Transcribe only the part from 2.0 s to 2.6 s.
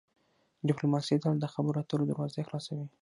دروازې